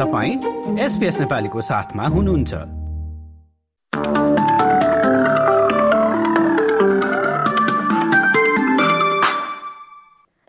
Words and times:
तपाईँ 0.00 0.78
एसपिएस 0.80 1.18
नेपालीको 1.20 1.60
साथमा 1.60 2.04
हुनुहुन्छ। 2.08 2.54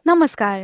नमस्कार। 0.05 0.59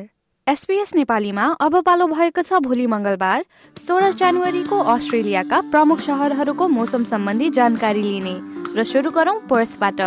एसपीएस 0.48 0.94
नेपालीमा 0.96 1.46
अब 1.60 1.76
पालो 1.84 2.08
भएको 2.08 2.42
छ 2.42 2.62
भोलि 2.64 2.86
मंगलबार 2.88 3.44
सोह्र 3.78 4.12
जनवरीको 4.14 4.80
अस्ट्रेलियाका 4.96 5.60
प्रमुख 5.68 6.00
सहरहरूको 6.00 6.68
मौसम 6.70 7.04
सम्बन्धी 7.12 7.50
जानकारी 7.60 8.02
लिने 8.02 8.36
र 8.72 8.84
सुरु 8.86 9.12
गरौँ 9.12 9.36
पर्थबाट। 9.52 10.02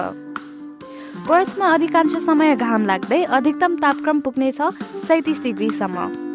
पर्थमा 1.28 1.74
अधिकांश 1.74 2.16
समय 2.24 2.56
घाम 2.56 2.86
लाग्दै 2.86 3.22
अधिकतम 3.34 3.76
तापक्रम 3.76 4.20
पुग्नेछ 4.20 4.60
सैतिस 5.04 5.42
डिग्रीसम्म। 5.42 6.29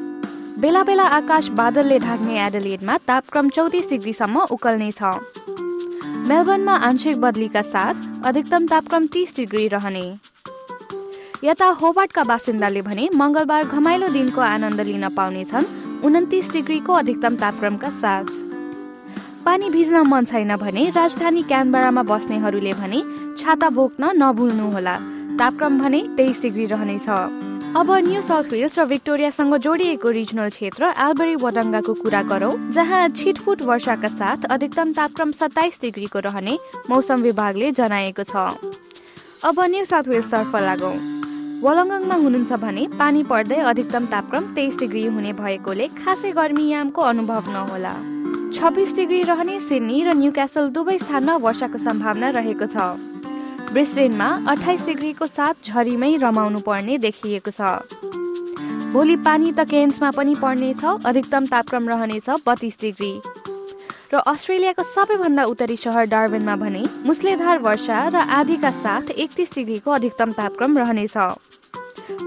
बेला 0.59 0.81
बेला 0.83 1.03
आकाश 1.03 1.47
बादलले 1.51 1.97
ढाक्ने 1.99 2.35
एडलेडमा 2.39 2.95
तापक्रम 3.07 3.47
चौतिस 3.55 3.89
डिग्रीसम्म 3.89 4.43
उकल्नेछ 4.55 5.01
मेलबर्नमा 6.29 6.75
आंशिक 6.87 7.19
बदलीका 7.21 7.61
साथ 7.61 8.25
अधिकतम 8.27 8.65
तापक्रम 8.71 9.05
तिस 9.13 9.35
डिग्री 9.35 9.67
रहने। 9.67 10.05
यता 11.43 11.67
होबार्टका 11.81 12.23
बासिन्दाले 12.31 12.81
भने 12.81 13.09
मङ्गलबार 13.13 13.63
घमाइलो 13.67 14.07
दिनको 14.15 14.41
आनन्द 14.41 14.81
लिन 14.89 15.07
पाउनेछन् 15.17 15.65
उन्तिस 16.05 16.51
डिग्रीको 16.51 16.93
अधिकतम 16.93 17.35
तापक्रमका 17.43 17.89
साथ। 18.01 18.25
पानी 19.45 19.69
भिज्न 19.69 20.07
मन 20.07 20.25
छैन 20.25 20.55
भने 20.55 20.89
राजधानी 20.95 21.43
क्यानबरामा 21.51 22.03
बस्नेहरूले 22.11 22.73
भने 22.79 23.01
छाता 23.39 23.69
बोक्न 23.75 24.15
नभुल्नुहोला। 24.23 24.95
तापक्रम 25.39 25.79
भने 25.81 26.01
तेइस 26.17 26.41
डिग्री 26.41 26.65
रहनेछ। 26.73 27.09
अब 27.75 27.89
न्यू 27.91 28.21
साउथ 28.21 28.43
वेल्स 28.51 28.77
र 28.79 28.83
भिक्टोरियासँग 28.87 29.55
जोडिएको 29.63 30.09
रिजनल 30.17 30.49
क्षेत्र 30.49 30.91
एल्बरी 31.05 31.35
वडङ्गाको 31.35 31.93
कुरा 31.93 32.21
गरौँ 32.23 32.51
जहाँ 32.71 33.07
छिटफुट 33.11 33.61
वर्षाका 33.69 34.07
साथ 34.09 34.45
अधिकतम 34.55 34.93
तापक्रम 34.95 35.31
सत्ताइस 35.35 35.79
डिग्रीको 35.81 36.19
रहने 36.27 36.57
मौसम 36.89 37.21
विभागले 37.21 37.71
जनाएको 37.75 38.23
छ। 38.23 38.35
अब 39.43 39.59
न्यू 39.59 39.85
साउथ 39.85 40.07
वेल्सतर्फ 40.07 40.55
लागौँ। 40.55 40.93
वलङ्गङमा 41.65 42.15
हुनुहुन्छ 42.23 42.51
भने 42.63 42.87
पानी 42.95 43.23
पर्दै 43.27 43.59
अधिकतम 43.67 44.05
तापक्रम 44.07 44.43
तेइस 44.55 44.77
डिग्री 44.79 45.05
हुने 45.11 45.33
भएकोले 45.35 45.87
खासै 45.99 46.31
गर्मी 46.31 46.67
यामको 46.71 47.01
अनुभव 47.11 47.51
नहोला। 47.51 47.93
छब्बिस 48.55 48.95
डिग्री 48.95 49.21
रहने 49.27 49.59
सिडनी 49.67 49.99
र 50.07 50.15
न्यू 50.15 50.31
क्यासल 50.31 50.71
दुवै 50.71 50.97
स्थानमा 51.03 51.35
वर्षाको 51.43 51.83
सम्भावना 51.83 52.29
रहेको 52.39 52.71
छ। 52.71 52.87
ब्रिस्बेनमा 53.71 54.27
अठाइस 54.47 54.85
डिग्रीको 54.85 55.25
साथ 55.27 55.53
झरीमै 55.65 56.11
रमाउनु 56.17 56.59
पर्ने 56.59 56.97
देखिएको 56.97 57.51
छ। 57.51 57.61
भोलि 58.93 59.15
पानी 59.25 59.51
त 59.51 59.67
केन्समा 59.67 60.11
पनि 60.11 60.35
पर्नेछ 60.35 60.83
अधिकतम 61.05 61.45
तापक्रम 61.47 61.89
रहनेछ 61.89 62.29
बत्तीस 62.45 62.77
डिग्री। 62.81 63.13
र 64.13 64.21
अस्ट्रेलियाको 64.23 64.83
सबैभन्दा 64.85 65.43
उत्तरी 65.43 65.75
सहर 65.75 66.05
डार्बिनमा 66.07 66.55
भने 66.55 66.83
मुसलेधार 67.05 67.57
वर्षा 67.59 67.99
र 68.07 68.15
आधीका 68.15 68.71
साथ 68.71 69.11
एकतिस 69.11 69.53
डिग्रीको 69.55 69.91
अधिकतम 69.91 70.31
तापक्रम 70.31 70.77
रहनेछ। 70.77 71.17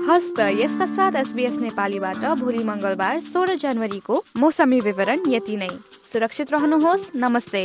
हस्त 0.09 0.41
यसका 0.61 0.86
साथ 0.92 1.12
एसबिएस 1.16 1.56
नेपालीबाट 1.61 2.25
भोलि 2.41 2.64
मङ्गलबार 2.64 3.20
सोह्र 3.22 3.55
जनवरीको 3.56 4.25
मौसमी 4.36 4.81
विवरण 4.81 5.19
यति 5.28 5.56
नै। 5.56 5.69
सुरक्षित 6.12 6.53
रहनुहोस् 6.53 7.11
नमस्ते। 7.16 7.64